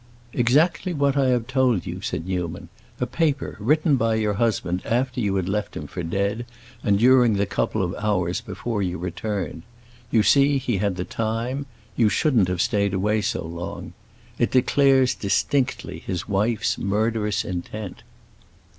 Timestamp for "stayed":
12.63-12.95